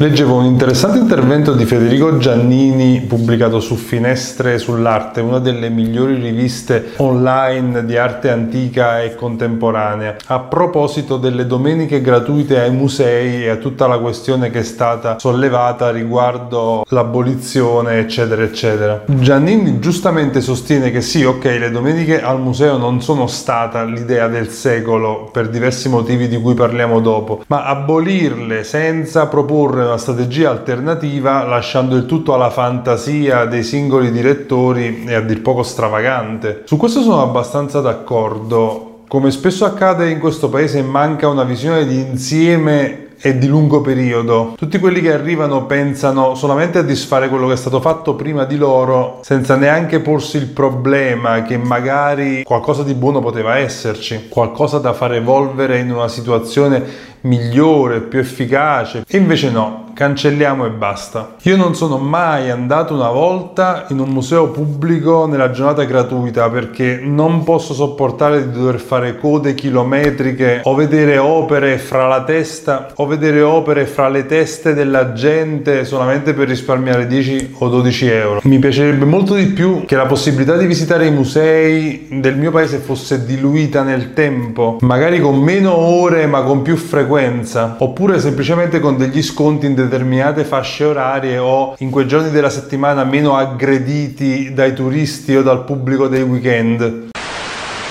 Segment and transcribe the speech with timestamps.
[0.00, 6.92] Leggevo un interessante intervento di Federico Giannini pubblicato su Finestre sull'arte, una delle migliori riviste
[6.96, 13.56] online di arte antica e contemporanea, a proposito delle domeniche gratuite ai musei e a
[13.56, 19.04] tutta la questione che è stata sollevata riguardo l'abolizione, eccetera, eccetera.
[19.04, 24.48] Giannini giustamente sostiene che sì, ok, le domeniche al museo non sono stata l'idea del
[24.48, 31.44] secolo per diversi motivi di cui parliamo dopo, ma abolirle senza proporre una strategia alternativa
[31.44, 36.62] lasciando il tutto alla fantasia dei singoli direttori è a dir poco stravagante.
[36.64, 39.02] Su questo sono abbastanza d'accordo.
[39.08, 44.54] Come spesso accade in questo paese manca una visione di insieme e di lungo periodo.
[44.56, 48.56] Tutti quelli che arrivano pensano solamente a disfare quello che è stato fatto prima di
[48.56, 54.92] loro senza neanche porsi il problema che magari qualcosa di buono poteva esserci, qualcosa da
[54.92, 59.04] far evolvere in una situazione migliore, più efficace.
[59.06, 61.34] E invece no, cancelliamo e basta.
[61.42, 66.98] Io non sono mai andato una volta in un museo pubblico nella giornata gratuita perché
[67.02, 73.06] non posso sopportare di dover fare code chilometriche o vedere opere fra la testa o
[73.06, 78.40] vedere opere fra le teste della gente solamente per risparmiare 10 o 12 euro.
[78.44, 82.78] Mi piacerebbe molto di più che la possibilità di visitare i musei del mio paese
[82.78, 88.96] fosse diluita nel tempo, magari con meno ore ma con più frequenza, oppure semplicemente con
[88.96, 94.72] degli sconti in determinate fasce orarie o in quei giorni della settimana meno aggrediti dai
[94.72, 97.09] turisti o dal pubblico dei weekend.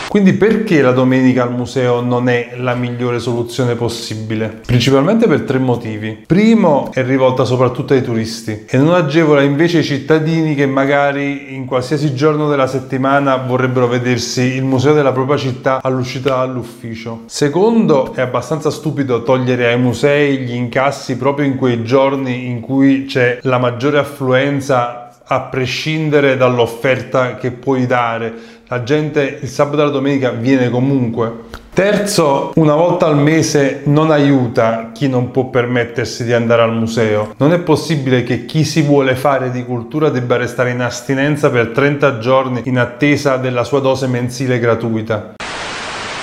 [0.09, 4.61] Quindi perché la domenica al museo non è la migliore soluzione possibile?
[4.65, 6.23] Principalmente per tre motivi.
[6.25, 11.65] Primo, è rivolta soprattutto ai turisti e non agevola invece i cittadini che magari in
[11.65, 17.25] qualsiasi giorno della settimana vorrebbero vedersi il museo della propria città all'uscita dall'ufficio.
[17.27, 23.05] Secondo, è abbastanza stupido togliere ai musei gli incassi proprio in quei giorni in cui
[23.05, 28.33] c'è la maggiore affluenza a prescindere dall'offerta che puoi dare
[28.71, 31.47] la gente il sabato e la domenica viene comunque.
[31.73, 37.33] Terzo, una volta al mese non aiuta chi non può permettersi di andare al museo.
[37.37, 41.69] Non è possibile che chi si vuole fare di cultura debba restare in astinenza per
[41.69, 45.33] 30 giorni in attesa della sua dose mensile gratuita.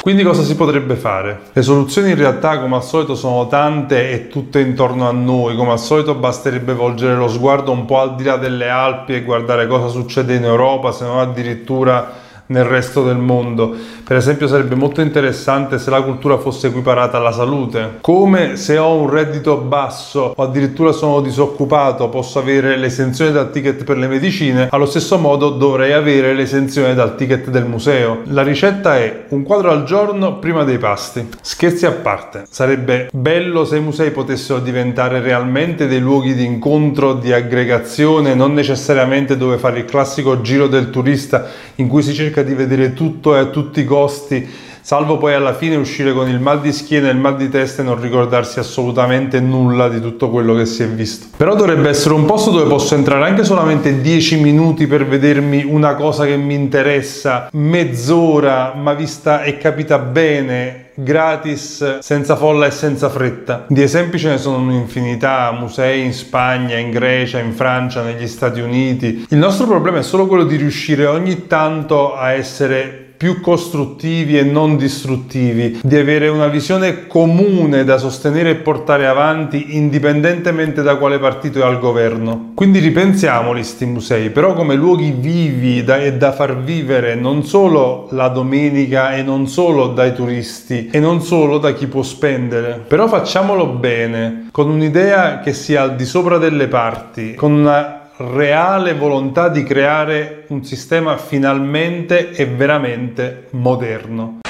[0.00, 1.40] Quindi cosa si potrebbe fare?
[1.52, 5.72] Le soluzioni in realtà come al solito sono tante e tutte intorno a noi, come
[5.72, 9.66] al solito basterebbe volgere lo sguardo un po' al di là delle Alpi e guardare
[9.66, 13.74] cosa succede in Europa, se non addirittura nel resto del mondo.
[14.04, 17.98] Per esempio sarebbe molto interessante se la cultura fosse equiparata alla salute.
[18.00, 23.84] Come se ho un reddito basso o addirittura sono disoccupato posso avere l'esenzione dal ticket
[23.84, 28.22] per le medicine, allo stesso modo dovrei avere l'esenzione dal ticket del museo.
[28.24, 31.28] La ricetta è un quadro al giorno prima dei pasti.
[31.40, 37.14] Scherzi a parte, sarebbe bello se i musei potessero diventare realmente dei luoghi di incontro,
[37.14, 41.46] di aggregazione, non necessariamente dove fare il classico giro del turista
[41.76, 44.46] in cui si cerca cerca di vedere tutto e a tutti i costi,
[44.86, 47.82] salvo poi alla fine uscire con il mal di schiena e il mal di testa
[47.82, 51.26] e non ricordarsi assolutamente nulla di tutto quello che si è visto.
[51.36, 55.96] Però dovrebbe essere un posto dove posso entrare anche solamente 10 minuti per vedermi una
[55.96, 63.08] cosa che mi interessa, mezz'ora, ma vista e capita bene, gratis, senza folla e senza
[63.08, 63.64] fretta.
[63.66, 68.60] Di esempi ce ne sono un'infinità, musei in Spagna, in Grecia, in Francia, negli Stati
[68.60, 69.26] Uniti.
[69.30, 74.42] Il nostro problema è solo quello di riuscire ogni tanto a essere più costruttivi e
[74.42, 81.18] non distruttivi, di avere una visione comune da sostenere e portare avanti indipendentemente da quale
[81.18, 82.52] partito è al governo.
[82.54, 88.08] Quindi ripensiamoli sti musei, però come luoghi vivi da, e da far vivere non solo
[88.10, 93.08] la domenica e non solo dai turisti e non solo da chi può spendere, però
[93.08, 99.48] facciamolo bene, con un'idea che sia al di sopra delle parti, con una reale volontà
[99.48, 104.40] di creare un sistema finalmente e veramente moderno.